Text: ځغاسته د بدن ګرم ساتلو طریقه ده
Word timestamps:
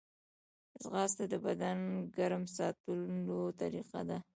ځغاسته 0.83 1.23
د 1.31 1.35
بدن 1.45 1.79
ګرم 2.15 2.43
ساتلو 2.57 3.39
طریقه 3.61 4.01
ده 4.09 4.17